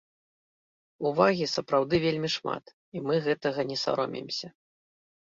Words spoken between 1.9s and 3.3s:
вельмі шмат, і мы